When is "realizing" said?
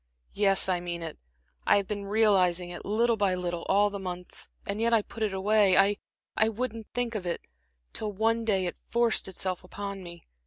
2.05-2.71